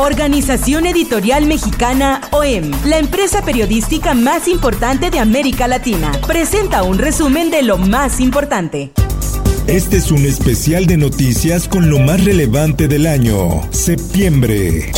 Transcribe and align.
Organización 0.00 0.86
Editorial 0.86 1.44
Mexicana 1.44 2.22
OEM, 2.30 2.70
la 2.86 2.96
empresa 2.96 3.42
periodística 3.42 4.14
más 4.14 4.48
importante 4.48 5.10
de 5.10 5.18
América 5.18 5.68
Latina, 5.68 6.10
presenta 6.26 6.82
un 6.82 6.96
resumen 6.96 7.50
de 7.50 7.62
lo 7.62 7.76
más 7.76 8.18
importante. 8.18 8.92
Este 9.66 9.98
es 9.98 10.10
un 10.10 10.24
especial 10.24 10.86
de 10.86 10.96
noticias 10.96 11.68
con 11.68 11.90
lo 11.90 11.98
más 11.98 12.24
relevante 12.24 12.88
del 12.88 13.06
año, 13.06 13.60
septiembre. 13.72 14.90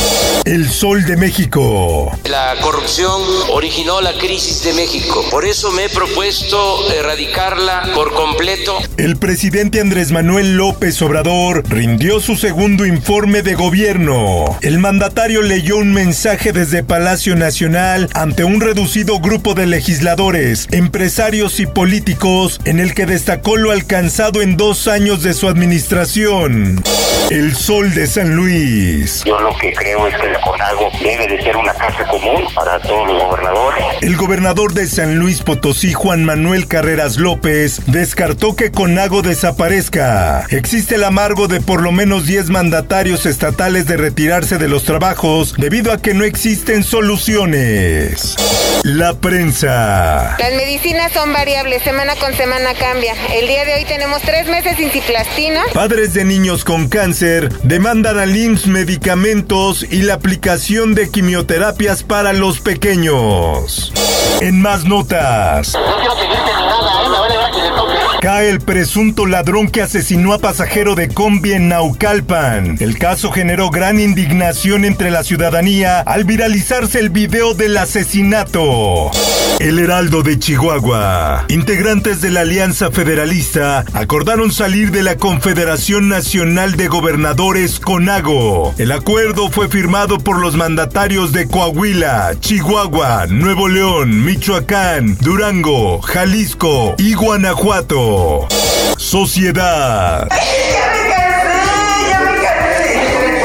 El 0.45 0.69
Sol 0.69 1.05
de 1.05 1.15
México. 1.15 2.11
La 2.25 2.55
corrupción 2.61 3.21
originó 3.51 4.01
la 4.01 4.11
crisis 4.17 4.61
de 4.63 4.73
México. 4.73 5.23
Por 5.31 5.45
eso 5.45 5.71
me 5.71 5.85
he 5.85 5.89
propuesto 5.89 6.91
erradicarla 6.91 7.91
por 7.95 8.13
completo. 8.13 8.77
El 8.97 9.15
presidente 9.15 9.79
Andrés 9.79 10.11
Manuel 10.11 10.57
López 10.57 11.01
Obrador 11.01 11.63
rindió 11.69 12.19
su 12.19 12.35
segundo 12.35 12.85
informe 12.85 13.41
de 13.41 13.55
gobierno. 13.55 14.57
El 14.61 14.79
mandatario 14.79 15.41
leyó 15.43 15.77
un 15.77 15.93
mensaje 15.93 16.51
desde 16.51 16.83
Palacio 16.83 17.37
Nacional 17.37 18.09
ante 18.13 18.43
un 18.43 18.59
reducido 18.59 19.19
grupo 19.19 19.53
de 19.53 19.65
legisladores, 19.65 20.67
empresarios 20.71 21.61
y 21.61 21.67
políticos 21.67 22.59
en 22.65 22.81
el 22.81 22.93
que 22.93 23.05
destacó 23.05 23.55
lo 23.55 23.71
alcanzado 23.71 24.41
en 24.41 24.57
dos 24.57 24.89
años 24.89 25.23
de 25.23 25.33
su 25.33 25.47
administración. 25.47 26.83
El 27.29 27.55
Sol 27.55 27.93
de 27.93 28.07
San 28.07 28.35
Luis. 28.35 29.23
Yo 29.25 29.39
lo 29.39 29.55
que 29.57 29.71
creo 29.71 30.05
es 30.05 30.15
que 30.15 30.32
CONAGO 30.43 30.91
debe 31.01 31.27
de 31.27 31.41
ser 31.41 31.55
una 31.55 31.73
casa 31.73 32.05
común 32.05 32.43
para 32.53 32.79
todos 32.79 33.07
los 33.07 33.23
gobernadores. 33.23 33.83
El 34.01 34.17
gobernador 34.17 34.73
de 34.73 34.87
San 34.87 35.17
Luis 35.17 35.41
Potosí, 35.41 35.93
Juan 35.93 36.25
Manuel 36.25 36.67
Carreras 36.67 37.17
López, 37.17 37.81
descartó 37.87 38.55
que 38.55 38.71
CONAGO 38.71 39.21
desaparezca. 39.21 40.45
Existe 40.49 40.95
el 40.95 41.05
amargo 41.05 41.47
de 41.47 41.61
por 41.61 41.81
lo 41.81 41.91
menos 41.91 42.25
10 42.25 42.49
mandatarios 42.49 43.25
estatales 43.25 43.87
de 43.87 43.95
retirarse 43.95 44.57
de 44.57 44.67
los 44.67 44.83
trabajos 44.83 45.55
debido 45.57 45.93
a 45.93 46.01
que 46.01 46.13
no 46.13 46.25
existen 46.25 46.83
soluciones. 46.83 48.35
La 48.83 49.13
prensa. 49.13 50.35
Las 50.37 50.53
medicinas 50.55 51.13
son 51.13 51.31
variables, 51.31 51.83
semana 51.83 52.15
con 52.17 52.33
semana 52.35 52.73
cambia. 52.73 53.13
El 53.33 53.47
día 53.47 53.63
de 53.63 53.75
hoy 53.75 53.85
tenemos 53.85 54.21
tres 54.23 54.47
meses 54.47 54.75
sin 54.75 54.91
ciplastina. 54.91 55.61
Padres 55.73 56.13
de 56.13 56.25
niños 56.25 56.65
con 56.65 56.89
cáncer 56.89 57.47
demandan 57.63 58.19
al 58.19 58.35
IMSS 58.35 58.67
medicamentos 58.67 59.85
y 59.89 60.01
la 60.01 60.15
aplicación 60.15 60.32
de 60.95 61.09
quimioterapias 61.09 62.03
para 62.03 62.33
los 62.33 62.59
pequeños. 62.59 63.91
En 64.41 64.61
más 64.61 64.85
notas. 64.85 65.77
Cae 68.23 68.49
el 68.49 68.61
presunto 68.61 69.25
ladrón 69.25 69.67
que 69.67 69.81
asesinó 69.81 70.31
a 70.31 70.39
pasajero 70.39 70.95
de 70.95 71.09
combi 71.09 71.51
en 71.51 71.67
Naucalpan. 71.67 72.77
El 72.79 72.97
caso 72.97 73.33
generó 73.33 73.69
gran 73.69 73.99
indignación 73.99 74.85
entre 74.85 75.11
la 75.11 75.25
ciudadanía 75.25 75.99
al 75.99 76.23
viralizarse 76.23 76.99
el 76.99 77.09
video 77.09 77.53
del 77.53 77.75
asesinato. 77.75 79.11
El 79.59 79.77
Heraldo 79.77 80.23
de 80.23 80.39
Chihuahua. 80.39 81.43
Integrantes 81.49 82.21
de 82.21 82.31
la 82.31 82.41
Alianza 82.41 82.91
Federalista 82.91 83.83
acordaron 83.93 84.53
salir 84.53 84.91
de 84.91 85.03
la 85.03 85.17
Confederación 85.17 86.07
Nacional 86.07 86.77
de 86.77 86.87
Gobernadores 86.87 87.81
CONAGO. 87.81 88.73
El 88.77 88.93
acuerdo 88.93 89.51
fue 89.51 89.67
firmado 89.67 90.17
por 90.17 90.39
los 90.39 90.55
mandatarios 90.55 91.33
de 91.33 91.49
Coahuila, 91.49 92.31
Chihuahua, 92.39 93.27
Nuevo 93.27 93.67
León, 93.67 94.23
Michoacán, 94.23 95.17
Durango, 95.19 96.01
Jalisco 96.01 96.95
y 96.97 97.15
Guanajuato. 97.15 98.12
Sociedad. 98.97 100.27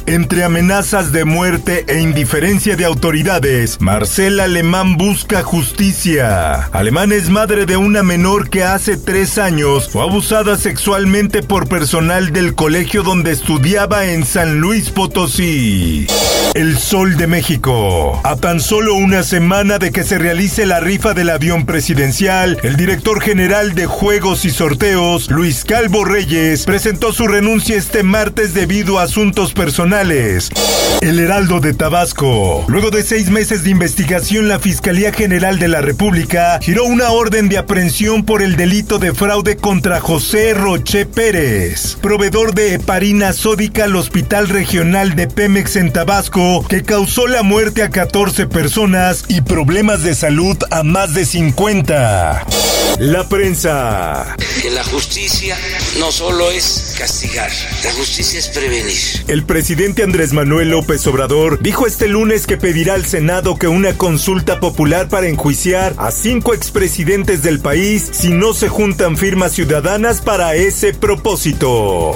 Entre 0.09 0.43
amenazas 0.43 1.13
de 1.13 1.27
muerte 1.27 1.85
e 1.87 2.01
indiferencia 2.01 2.77
de 2.77 2.87
autoridades, 2.87 3.79
Marcela 3.79 4.45
Alemán 4.45 4.97
busca 4.97 5.43
justicia. 5.43 6.63
Alemán 6.73 7.13
es 7.13 7.29
madre 7.29 7.67
de 7.67 7.77
una 7.77 8.03
menor 8.03 8.49
que 8.49 8.65
hace 8.65 8.97
tres 8.97 9.37
años 9.37 9.91
fue 9.91 10.01
abusada 10.01 10.57
sexualmente 10.57 11.43
por 11.43 11.69
personal 11.69 12.33
del 12.33 12.55
colegio 12.55 13.03
donde 13.03 13.33
estudiaba 13.33 14.07
en 14.07 14.25
San 14.25 14.61
Luis 14.61 14.89
Potosí. 14.89 16.07
El 16.55 16.79
Sol 16.79 17.19
de 17.19 17.27
México. 17.27 18.19
A 18.25 18.37
tan 18.37 18.61
solo 18.61 18.95
una 18.95 19.23
semana 19.23 19.79
de 19.79 19.93
que 19.93 20.05
se 20.05 20.17
realice 20.17 20.65
la 20.65 20.81
rifa 20.81 21.13
del 21.13 21.29
avión 21.29 21.67
presidencial, 21.67 22.59
el 22.63 22.77
director 22.77 23.21
general 23.21 23.75
de 23.75 23.85
Juegos 23.85 24.47
y 24.47 24.51
Sorteos, 24.51 25.31
Luis 25.31 25.65
Calvo 25.67 26.07
Reyes, 26.07 26.65
presentó 26.65 27.13
su 27.13 27.29
renuncia 27.29 27.77
este 27.77 28.03
martes 28.03 28.55
debido 28.55 28.99
a 28.99 29.03
asuntos 29.03 29.53
personales 29.53 29.98
el 30.01 31.19
Heraldo 31.19 31.59
de 31.59 31.75
Tabasco. 31.75 32.65
Luego 32.69 32.91
de 32.91 33.03
seis 33.03 33.31
meses 33.31 33.65
de 33.65 33.71
investigación, 33.71 34.47
la 34.47 34.61
Fiscalía 34.61 35.13
General 35.13 35.59
de 35.59 35.67
la 35.67 35.81
República 35.81 36.61
giró 36.63 36.85
una 36.85 37.11
orden 37.11 37.49
de 37.49 37.59
aprehensión 37.59 38.25
por 38.25 38.41
el 38.41 38.55
delito 38.55 39.01
de 39.01 39.13
fraude 39.13 39.57
contra 39.57 39.99
José 39.99 40.55
Roche 40.55 41.05
Pérez, 41.05 41.97
proveedor 42.01 42.55
de 42.55 42.75
heparina 42.75 43.33
sódica 43.33 43.85
al 43.85 43.97
Hospital 43.97 44.49
Regional 44.49 45.17
de 45.17 45.27
Pemex 45.27 45.75
en 45.75 45.93
Tabasco, 45.93 46.65
que 46.69 46.85
causó 46.85 47.27
la 47.27 47.43
muerte 47.43 47.83
a 47.83 47.91
14 47.91 48.47
personas 48.47 49.25
y 49.27 49.41
problemas 49.41 50.05
de 50.05 50.15
salud 50.15 50.57
a 50.71 50.85
más 50.85 51.13
de 51.15 51.25
50. 51.25 52.47
La 53.01 53.29
prensa. 53.29 54.37
La 54.73 54.85
justicia 54.85 55.57
no 55.99 56.13
solo 56.13 56.51
es 56.51 56.95
castigar, 56.99 57.51
la 57.83 57.93
justicia 57.93 58.39
es 58.39 58.49
prevenir. 58.49 58.99
El 59.27 59.45
presidente 59.45 60.03
Andrés 60.03 60.33
Manuel 60.33 60.71
López 60.71 61.07
Obrador 61.07 61.61
dijo 61.61 61.87
este 61.87 62.09
lunes 62.09 62.47
que 62.47 62.57
pedirá 62.57 62.95
al 62.95 63.07
Senado 63.07 63.57
que 63.57 63.69
una 63.69 63.95
consulta 63.95 64.61
popular 64.61 65.09
para 65.09 65.29
enjuiciar 65.29 65.95
a 65.97 66.11
cinco 66.11 66.55
expresidentes 66.55 67.43
del 67.43 67.61
país 67.61 68.09
si 68.13 68.31
no 68.31 68.55
se 68.55 68.69
juntan 68.69 69.17
firmas 69.17 69.53
ciudadanas 69.53 70.21
para 70.21 70.55
ese 70.55 70.95
propósito. 70.95 72.15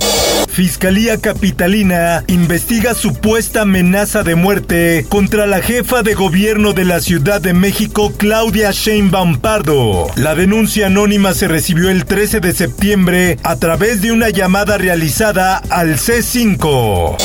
Fiscalía 0.49 1.19
Capitalina 1.19 2.25
investiga 2.27 2.95
supuesta 2.95 3.63
amenaza 3.63 4.23
de 4.23 4.35
muerte 4.35 5.07
contra 5.09 5.47
la 5.47 5.63
jefa 5.63 6.03
de 6.03 6.13
gobierno 6.13 6.75
de 6.75 6.85
la 6.85 7.01
Ciudad 7.01 7.41
de 7.41 7.55
México, 7.55 8.13
Claudia 8.19 8.71
Sheinbaum 8.71 9.39
Pardo. 9.39 10.09
La 10.17 10.35
denuncia 10.35 10.89
anónima 10.89 11.33
se 11.33 11.49
recibió 11.49 11.89
el 11.89 12.05
13 12.05 12.41
de 12.41 12.53
septiembre 12.53 13.39
a 13.43 13.57
través 13.63 14.03
de 14.03 14.11
una 14.11 14.29
llamada 14.29 14.77
realizada 14.77 15.59
al 15.71 15.97
C5. 15.97 17.17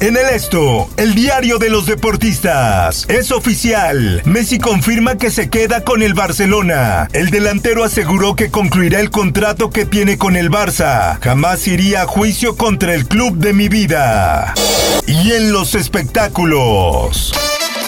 En 0.00 0.16
el 0.16 0.26
esto, 0.34 0.88
el 0.96 1.14
diario 1.14 1.58
de 1.58 1.70
los 1.70 1.86
deportistas. 1.86 3.06
Es 3.08 3.30
oficial. 3.30 4.20
Messi 4.24 4.58
confirma 4.58 5.18
que 5.18 5.30
se 5.30 5.50
queda 5.50 5.84
con 5.84 6.02
el 6.02 6.14
Barcelona. 6.14 7.08
El 7.12 7.30
delantero 7.30 7.84
aseguró 7.84 8.34
que 8.34 8.50
concluirá 8.50 8.98
el 8.98 9.10
contrato 9.10 9.70
que 9.70 9.86
tiene 9.86 10.18
con 10.18 10.34
el 10.34 10.50
Barça. 10.50 11.20
Jamás 11.20 11.68
iría 11.68 12.02
a 12.02 12.06
juicio 12.08 12.56
contra 12.56 12.92
el 12.92 13.06
club 13.06 13.36
de 13.36 13.52
mi 13.52 13.68
vida. 13.68 14.52
Y 15.06 15.30
en 15.30 15.52
los 15.52 15.76
espectáculos. 15.76 17.32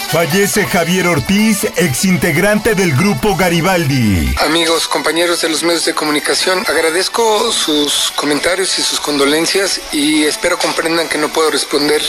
Fallece 0.09 0.65
Javier 0.65 1.05
Ortiz, 1.07 1.65
exintegrante 1.75 2.75
del 2.75 2.95
grupo 2.95 3.35
Garibaldi. 3.35 4.33
Amigos, 4.39 4.87
compañeros 4.87 5.41
de 5.41 5.49
los 5.49 5.63
medios 5.63 5.83
de 5.83 5.93
comunicación, 5.93 6.63
agradezco 6.65 7.51
sus 7.51 8.13
comentarios 8.15 8.79
y 8.79 8.83
sus 8.83 9.01
condolencias 9.01 9.81
y 9.91 10.23
espero 10.23 10.57
comprendan 10.57 11.09
que 11.09 11.17
no 11.17 11.27
puedo 11.27 11.51
responder. 11.51 12.01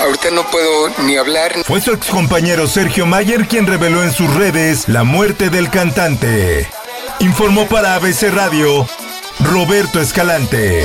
Ahorita 0.00 0.30
no 0.32 0.50
puedo 0.50 0.88
ni 1.04 1.16
hablar. 1.16 1.54
Fue 1.64 1.80
su 1.80 1.92
excompañero 1.92 2.66
Sergio 2.66 3.06
Mayer 3.06 3.46
quien 3.46 3.68
reveló 3.68 4.02
en 4.02 4.12
sus 4.12 4.34
redes 4.34 4.88
la 4.88 5.04
muerte 5.04 5.50
del 5.50 5.70
cantante. 5.70 6.68
Informó 7.20 7.68
para 7.68 7.94
ABC 7.94 8.24
Radio 8.32 8.88
Roberto 9.38 10.00
Escalante. 10.00 10.84